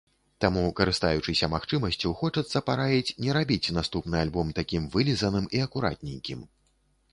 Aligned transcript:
Таму, 0.43 0.61
карыстаючыся 0.77 1.49
магчымасцю, 1.55 2.13
хочацца 2.21 2.63
параіць 2.71 3.15
не 3.27 3.37
рабіць 3.39 3.73
наступны 3.77 4.15
альбом 4.25 4.47
такім 4.63 4.91
вылізаным 4.99 5.49
і 5.59 5.65
акуратненькім. 5.69 6.45